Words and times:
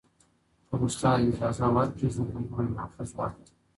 که 0.69 0.75
استاد 0.85 1.19
اجازه 1.29 1.67
ورکړي 1.75 2.07
زه 2.15 2.21
به 2.29 2.39
نوی 2.45 2.67
ماخذ 2.75 3.09
واخلم. 3.17 3.51